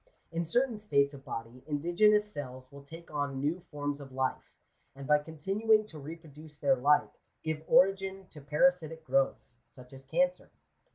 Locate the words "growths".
9.03-9.59